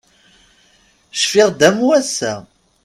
[1.21, 2.33] Cfiɣ-d am wass-a.